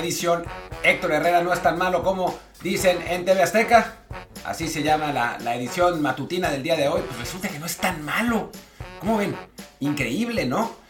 [0.00, 0.44] Edición
[0.82, 3.96] Héctor Herrera no es tan malo como dicen en TV Azteca.
[4.44, 7.02] Así se llama la, edición matutina del día de hoy.
[7.06, 8.50] Pues resulta que no es tan malo.
[8.98, 9.36] ¿Cómo ven?
[9.80, 10.80] Increíble, ¿no?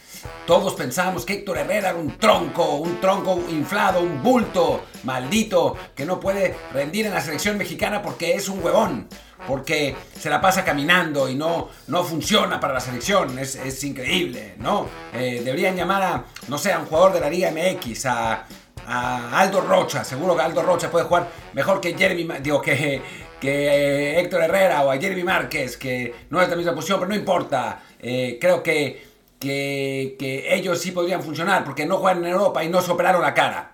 [0.46, 6.04] Todos pensábamos que Héctor Herrera era un tronco, un tronco inflado, un bulto maldito que
[6.04, 9.08] no puede rendir en la selección mexicana porque es un huevón,
[9.46, 13.38] porque se la pasa caminando y no, no funciona para la selección.
[13.38, 14.86] Es, increíble, ¿no?
[15.14, 18.46] Eh, deberían llamar a, no sé, a un jugador de la Liga MX, a,
[18.90, 20.04] Aldo Rocha.
[20.04, 23.00] Seguro que Aldo Rocha puede jugar mejor que Jeremy, digo, que,
[23.40, 27.08] que eh, Héctor Herrera o a Jeremy Márquez, que no es la misma posición, pero
[27.08, 27.82] no importa.
[28.00, 32.80] Eh, creo que que, ellos sí podrían funcionar porque no juegan en Europa y no
[32.82, 33.72] se operaron la cara.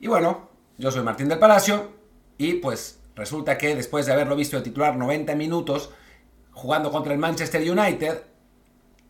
[0.00, 1.92] Y bueno, yo soy Martín del Palacio
[2.36, 5.90] y pues resulta que después de haberlo visto de titular 90 minutos
[6.52, 8.22] jugando contra el Manchester United,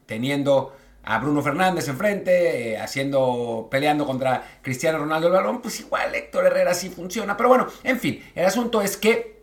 [0.06, 0.76] teniendo
[1.08, 6.44] a Bruno Fernández enfrente, eh, haciendo, peleando contra Cristiano Ronaldo el balón, pues igual Héctor
[6.44, 7.34] Herrera sí funciona.
[7.34, 9.42] Pero bueno, en fin, el asunto es que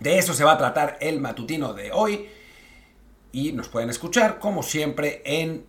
[0.00, 2.28] de eso se va a tratar el matutino de hoy.
[3.30, 5.64] Y nos pueden escuchar, como siempre, en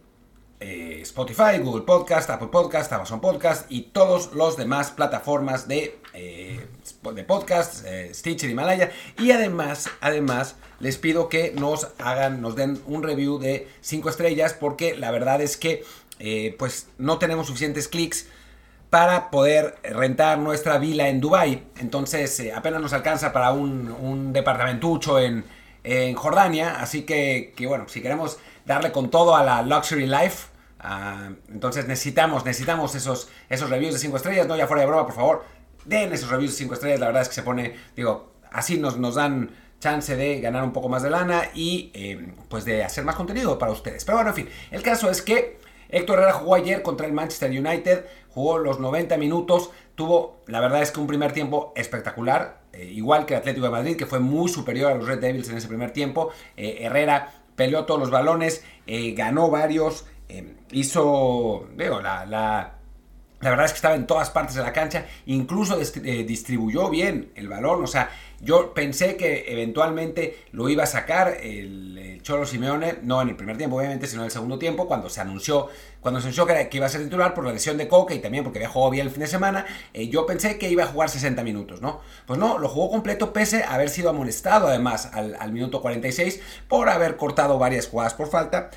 [0.59, 6.65] eh, Spotify, Google Podcast, Apple Podcast, Amazon Podcast y todos los demás plataformas de, eh,
[7.13, 8.91] de podcast, eh, Stitcher, Himalaya.
[9.19, 14.53] Y además, además, les pido que nos hagan, nos den un review de 5 estrellas
[14.53, 15.83] porque la verdad es que
[16.57, 18.27] pues no tenemos suficientes clics
[18.89, 21.65] para poder rentar nuestra vila en Dubai.
[21.77, 25.45] Entonces apenas nos alcanza para un, un departamentucho en,
[25.87, 26.81] en Jordania.
[26.81, 30.49] Así que, que, bueno, si queremos darle con todo a la Luxury Life.
[30.79, 35.07] Ah, entonces necesitamos, necesitamos esos, esos reviews de 5 estrellas, no ya fuera de broma,
[35.07, 35.45] por favor,
[35.85, 38.97] den esos reviews de 5 estrellas, la verdad es que se pone, digo, así nos,
[38.97, 43.03] nos dan chance de ganar un poco más de lana y eh, pues de hacer
[43.05, 44.05] más contenido para ustedes.
[44.05, 47.49] Pero bueno, en fin, el caso es que Héctor Herrera jugó ayer contra el Manchester
[47.49, 52.85] United, jugó los 90 minutos, tuvo, la verdad es que un primer tiempo espectacular, eh,
[52.85, 55.57] igual que el Atlético de Madrid, que fue muy superior a los Red Devils en
[55.57, 56.31] ese primer tiempo.
[56.55, 62.75] Eh, Herrera peleó todos los balones, eh, ganó varios, eh, hizo, la, la,
[63.41, 67.31] la, verdad es que estaba en todas partes de la cancha, incluso eh, distribuyó bien
[67.35, 71.86] el balón, o sea, yo pensé que eventualmente lo iba a sacar el,
[72.27, 75.21] Cholo Simeone, no en el primer tiempo obviamente, sino en el segundo tiempo, cuando se
[75.21, 75.69] anunció,
[76.01, 78.43] cuando se anunció que, iba a ser titular por la lesión de Coca y también
[78.43, 81.09] porque había jugado bien el fin de semana, eh, yo pensé que iba a jugar
[81.09, 82.01] 60 minutos, ¿no?
[82.25, 86.41] Pues no, lo jugó completo pese a haber sido amonestado además al, al minuto 46
[86.67, 88.71] por haber cortado varias jugadas por falta,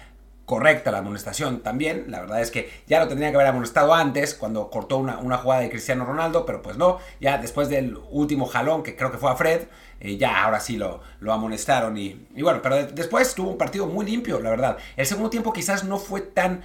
[0.50, 2.06] correcta la amonestación también.
[2.08, 5.36] La verdad es que ya lo tendría que haber amonestado antes, cuando cortó una, una
[5.36, 6.98] jugada de Cristiano Ronaldo, pero pues no.
[7.20, 9.68] Ya después del último jalón, que creo que fue a Fred,
[10.00, 11.96] eh, ya ahora sí lo, lo amonestaron.
[11.96, 14.76] Y, bueno, pero después tuvo un partido muy limpio, la verdad.
[14.96, 16.62] El segundo tiempo quizás no fue tan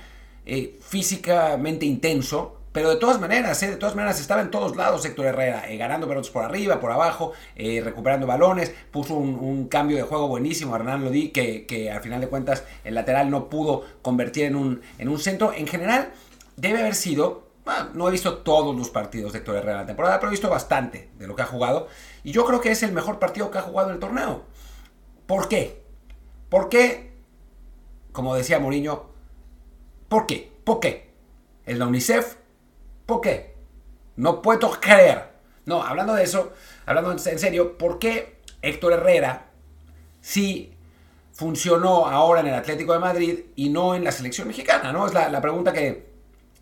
[0.47, 3.69] eh, físicamente intenso, pero de todas maneras, ¿eh?
[3.69, 6.91] de todas maneras estaba en todos lados Héctor Herrera, eh, ganando pelotas por arriba, por
[6.91, 11.89] abajo, eh, recuperando balones, puso un, cambio de juego buenísimo a Hernán Lodi, que, que
[11.89, 15.53] al final de cuentas el lateral no pudo convertir en un, en un centro.
[15.53, 16.11] En general,
[16.57, 17.47] debe haber sido,
[17.93, 20.49] no he visto todos los partidos de Héctor Herrera en la temporada, pero he visto
[20.49, 21.87] bastante de lo que ha jugado.
[22.25, 24.43] Y yo creo que es el mejor partido que ha jugado en el torneo.
[25.27, 25.81] ¿Por qué?
[26.49, 27.13] ¿Por qué?
[28.11, 29.05] Como decía Mourinho,
[30.09, 30.51] ¿por qué?
[30.65, 31.13] ¿Por qué?
[31.65, 32.35] Es la UNICEF
[33.05, 33.55] ¿Por qué?
[34.15, 35.35] No puedo creer.
[35.65, 36.53] No, hablando de eso,
[36.85, 39.47] hablando en serio, ¿por qué Héctor Herrera
[40.21, 40.73] sí
[41.33, 44.91] funcionó ahora en el Atlético de Madrid y no en la selección mexicana?
[44.91, 45.07] ¿no?
[45.07, 46.13] Es la, pregunta que,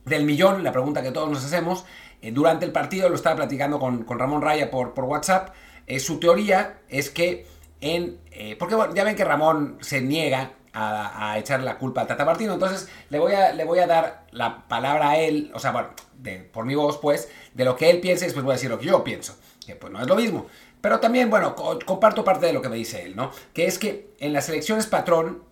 [0.06, 1.86] del millón, la pregunta que todos nos hacemos.
[2.22, 5.54] Eh, durante el partido lo estaba platicando con, Ramón Raya por, por WhatsApp.
[5.86, 7.46] Eh, su teoría es que
[7.82, 8.20] en...
[8.32, 12.54] Eh, porque ya ven que Ramón se niega a, echar la culpa a Tata Martino.
[12.54, 15.90] Entonces le voy, a, le voy a dar la palabra a él, o sea, bueno,
[16.52, 18.80] por mi voz, pues, de lo que él piensa y después voy a decir lo
[18.80, 19.36] que yo pienso.
[19.66, 20.48] Que pues no es lo mismo.
[20.82, 21.56] Pero también, bueno,
[21.86, 23.32] comparto parte de lo que me dice él, ¿no?
[23.54, 25.44] Que es que en las elecciones patrón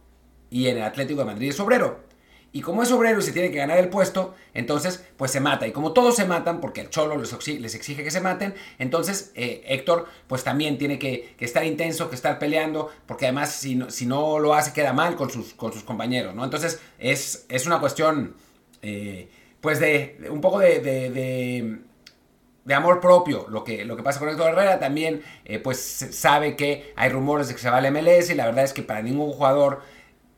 [0.50, 2.11] y en el Atlético de Madrid es obrero.
[2.54, 5.68] Y como es obrero y se tiene que ganar el puesto, entonces pues se mata.
[5.68, 7.34] Y como todos se matan, porque el cholo les,
[7.76, 12.40] exige que se maten, entonces eh, Héctor pues también tiene que, estar intenso, que estar
[12.40, 15.84] peleando, porque además si no, si no lo hace queda mal con sus, con sus
[15.84, 16.44] compañeros, ¿no?
[16.44, 18.36] Entonces es, es una cuestión
[18.82, 19.30] eh,
[19.62, 24.52] pues de, un poco de, de, amor propio lo que, lo que pasa con Héctor
[24.52, 24.80] Herrera.
[24.80, 28.46] También eh, pues sabe que hay rumores de que se va al MLS y la
[28.46, 29.82] verdad es que para ningún jugador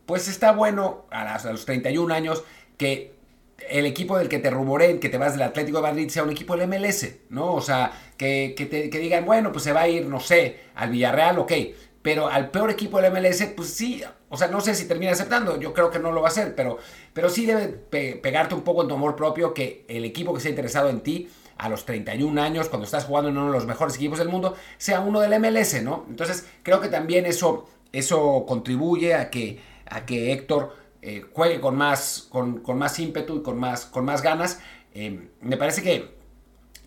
[0.06, 2.44] pues está bueno a, los 31 años
[2.78, 3.14] que
[3.70, 6.32] el equipo del que te rumoreen que te vas del Atlético de Madrid sea un
[6.32, 7.54] equipo del MLS, ¿no?
[7.54, 11.40] O sea, que, te, digan, bueno, pues se va a ir, no sé, al Villarreal,
[11.40, 11.54] ok,
[12.02, 15.60] pero al peor equipo del MLS, pues sí, o sea, no sé si termina aceptando,
[15.60, 16.78] yo creo que no lo va a hacer, pero,
[17.14, 20.50] pero sí debe pegarte un poco en tu amor propio que el equipo que está
[20.50, 23.96] interesado en ti a los 31 años, cuando estás jugando en uno de los mejores
[23.96, 26.06] equipos del mundo, sea uno del MLS, ¿no?
[26.10, 29.60] Entonces, creo que también eso, eso contribuye a que,
[29.94, 34.06] a que Héctor eh, juegue con más, con, con, más ímpetu y con más, con
[34.06, 34.60] más ganas.
[34.94, 36.24] Eh, me parece que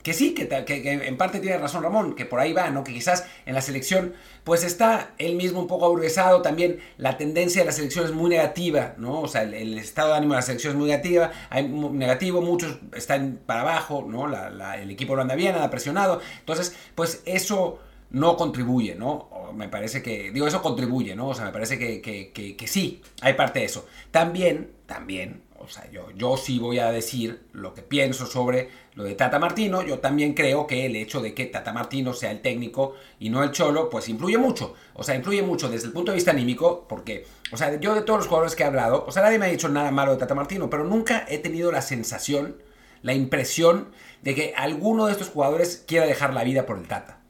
[0.07, 2.85] que sí, que, en parte tiene razón Ramón, que por ahí va, ¿no?
[2.85, 4.15] Que quizás en la selección,
[4.45, 8.31] pues está él mismo un poco aburguesado, también la tendencia de la selección es muy
[8.31, 9.23] negativa, ¿no?
[9.23, 12.79] O sea, el, estado de ánimo de la selección es muy negativa, hay, negativo, muchos
[12.95, 14.29] están para abajo, ¿no?
[14.75, 17.81] el equipo lo anda bien, anda presionado, entonces, pues eso
[18.11, 19.29] no contribuye, ¿no?
[19.55, 21.29] me parece que, digo, eso contribuye, ¿no?
[21.29, 23.87] O sea, me parece que, que sí, hay parte de eso.
[24.11, 29.05] También, también, o sea, yo, yo sí voy a decir lo que pienso sobre lo
[29.05, 29.83] de Tata Martino.
[29.83, 33.43] Yo también creo que el hecho de que Tata Martino sea el técnico y no
[33.43, 34.75] el cholo, pues influye mucho.
[34.95, 38.03] O sea, influye mucho desde el punto de vista anímico, porque, o sea, yo de
[38.03, 40.19] todos los jugadores que he hablado, o sea, nadie me ha dicho nada malo de
[40.19, 42.57] Tata Martino, pero nunca he tenido la sensación,
[43.03, 43.89] la impresión
[44.23, 47.21] de que alguno de estos jugadores quiera dejar la vida por el Tata.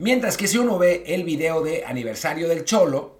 [0.00, 3.18] Mientras que si uno ve el video de aniversario del cholo,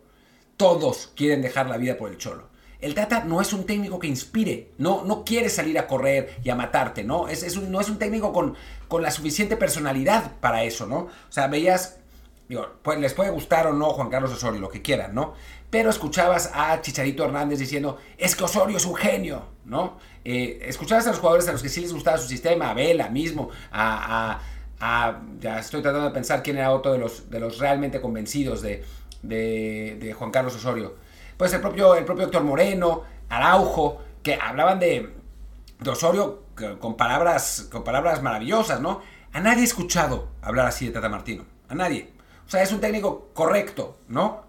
[0.57, 2.49] todos quieren dejar la vida por el cholo.
[2.81, 6.49] El Tata no es un técnico que inspire, no, no quiere salir a correr y
[6.49, 7.29] a matarte, ¿no?
[7.29, 8.57] Es, un, no es un técnico con,
[8.89, 11.01] con la suficiente personalidad para eso, ¿no?
[11.01, 11.99] O sea, veías,
[12.81, 15.35] pues les puede gustar o no Juan Carlos Osorio, lo que quieran, ¿no?
[15.69, 19.99] Pero escuchabas a Chicharito Hernández diciendo, es que Osorio es un genio, ¿no?
[20.25, 23.11] Eh, escuchabas a los jugadores a los que sí les gustaba su sistema, a Vela
[23.11, 24.41] mismo, a,
[24.81, 28.85] ya estoy tratando de pensar quién era otro de los, de los realmente convencidos de,
[29.23, 30.95] de, de Juan Carlos Osorio
[31.41, 35.09] pues el propio, el propio Héctor Moreno, Araujo, que hablaban de,
[35.87, 36.43] Osorio
[36.79, 39.01] con palabras, con palabras maravillosas, ¿no?
[39.33, 42.11] A nadie he escuchado hablar así de Tata Martino, a nadie.
[42.47, 44.43] O sea, es un técnico correcto, ¿no?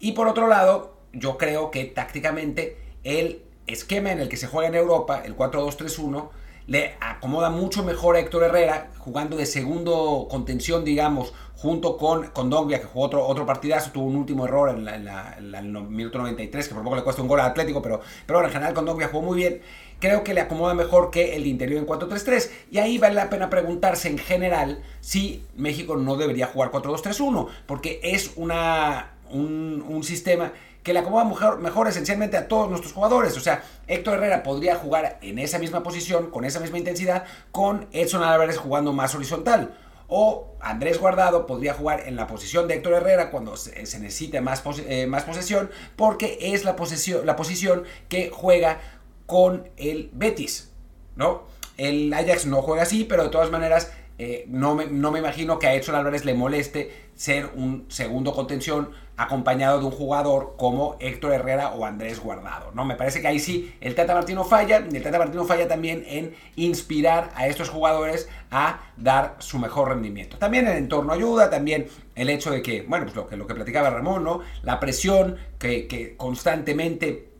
[0.00, 4.68] Y por otro lado, yo creo que tácticamente el esquema en el que se juega
[4.68, 6.30] en Europa, el 4-2-3-1,
[6.66, 12.50] le acomoda mucho mejor a Héctor Herrera jugando de segundo contención, digamos, junto con, con
[12.50, 16.74] Dongbia, que jugó otro, otro partidazo, tuvo un último error en, el minuto 93, que
[16.74, 19.22] por poco le cuesta un gol al Atlético, pero, pero en general con Dongbia jugó
[19.22, 19.60] muy bien.
[20.00, 22.50] Creo que le acomoda mejor que el interior en 4-3-3.
[22.72, 28.00] Y ahí vale la pena preguntarse en general si México no debería jugar 4-2-3-1, porque
[28.02, 33.36] es una, un, un sistema que le acomoda mejor, mejor, esencialmente a todos nuestros jugadores.
[33.36, 37.86] O sea, Héctor Herrera podría jugar en esa misma posición, con esa misma intensidad, con
[37.92, 39.76] Edson Álvarez jugando más horizontal.
[40.08, 44.62] O Andrés Guardado podría jugar en la posición de Héctor Herrera cuando se, necesite más,
[44.86, 48.80] eh, más posesión, porque es la, posesión, la posición que juega
[49.26, 50.70] con el Betis.
[51.16, 51.44] ¿no?
[51.76, 53.92] El Ajax no juega así, pero de todas maneras
[54.24, 58.32] eh, no, me, no, me, imagino que a Edson Álvarez le moleste ser un segundo
[58.32, 62.70] contención acompañado de un jugador como Héctor Herrera o Andrés Guardado.
[62.72, 62.84] ¿no?
[62.84, 66.36] Me parece que ahí sí el Tata Martino falla, el Tata Martino falla también en
[66.54, 70.38] inspirar a estos jugadores a dar su mejor rendimiento.
[70.38, 73.56] También el entorno ayuda, también el hecho de que, bueno, pues lo que, lo que
[73.56, 74.38] platicaba Ramón, ¿no?
[74.62, 77.31] La presión que constantemente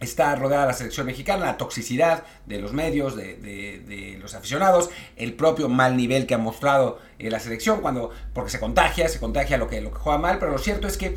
[0.00, 5.68] está rodeada la selección mexicana, la toxicidad de los medios, de, los aficionados, el propio
[5.68, 9.68] mal nivel que ha mostrado eh, la selección, cuando, porque se contagia, se contagia lo
[9.68, 11.16] que, lo que juega mal, pero lo cierto es que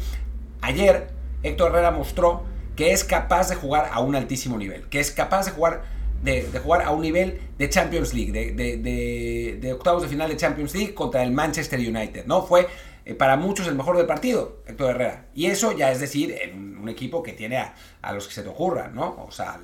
[0.62, 1.08] ayer
[1.44, 2.44] Héctor Herrera mostró
[2.76, 5.84] que es capaz de jugar a un altísimo nivel, que es capaz de jugar,
[6.24, 10.94] de, jugar a un nivel de Champions League, de, octavos de final de Champions League
[10.94, 12.46] contra el Manchester United, ¿no?
[12.46, 12.68] Fue
[13.06, 15.26] eh, para muchos el mejor del partido, Héctor Herrera.
[15.34, 17.58] Y eso ya es decir, en un equipo que tiene
[18.02, 19.26] a, los que se te ocurran, ¿no?
[19.28, 19.60] O sea,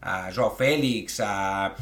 [0.00, 1.74] a Joao Félix, a,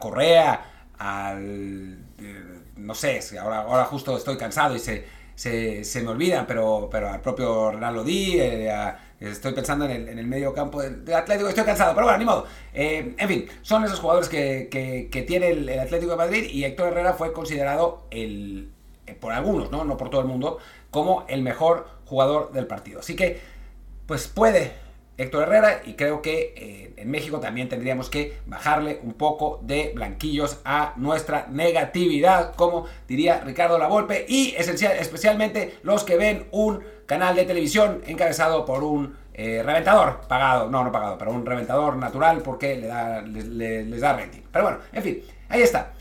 [0.00, 1.98] Correa, al...
[2.18, 7.10] Eh, no sé, ahora, ahora justo estoy cansado y se, se, me olvidan, pero, pero
[7.10, 11.94] al propio Ronaldo Di, eh, estoy pensando en el, medio campo del, Atlético, estoy cansado,
[11.94, 12.46] pero bueno, ni modo.
[12.72, 17.12] en fin, son esos jugadores que, que, tiene el Atlético de Madrid y Héctor Herrera
[17.12, 18.72] fue considerado el,
[19.20, 19.84] por algunos, ¿no?
[19.84, 20.58] no por todo el mundo,
[20.90, 23.00] como el mejor jugador del partido.
[23.00, 23.40] Así que,
[24.06, 24.72] pues puede
[25.18, 29.92] Héctor Herrera y creo que eh, en México también tendríamos que bajarle un poco de
[29.94, 36.82] blanquillos a nuestra negatividad, como diría Ricardo Lavolpe, y esencial, especialmente los que ven un
[37.06, 41.96] canal de televisión encabezado por un eh, reventador pagado, no, no pagado, pero un reventador
[41.96, 44.40] natural porque le da, les da rating.
[44.50, 45.92] Pero bueno, en fin, ahí está.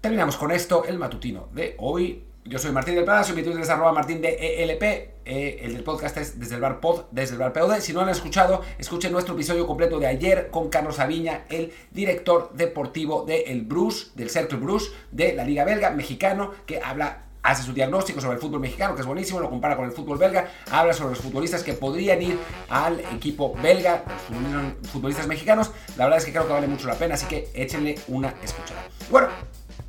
[0.00, 2.24] Terminamos con esto, el matutino de hoy.
[2.46, 4.82] Yo soy Martín del Palacio, mi Twitter es martín de ELP,
[5.26, 7.80] eh, el del podcast es desde el bar pod, desde el bar POD.
[7.80, 12.50] Si no han escuchado, escuchen nuestro episodio completo de ayer con Carlos Aviña, el director
[12.54, 17.62] deportivo del El Bruce, del Cercle Bruce, de la Liga Belga, mexicano, que habla hace
[17.62, 20.50] su diagnóstico sobre el fútbol mexicano, que es buenísimo, lo compara con el fútbol belga,
[20.70, 22.38] habla sobre los futbolistas que podrían ir
[22.70, 25.72] al equipo belga, los futbolistas mexicanos.
[25.98, 28.88] La verdad es que creo que vale mucho la pena, así que échenle una escuchada.
[29.10, 29.28] Bueno,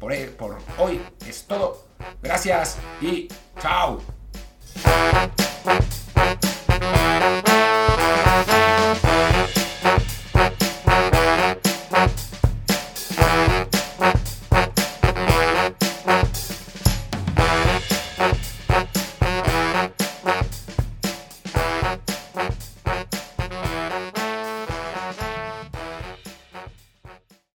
[0.01, 1.83] por, hoy es todo.
[2.23, 3.27] Gracias y
[3.61, 4.01] chao.